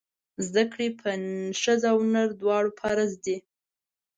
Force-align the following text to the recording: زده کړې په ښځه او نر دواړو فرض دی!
زده 0.45 0.63
کړې 0.71 0.87
په 1.01 1.09
ښځه 1.61 1.87
او 1.93 1.99
نر 2.13 2.27
دواړو 2.41 2.69
فرض 2.79 3.11
دی! 3.25 3.37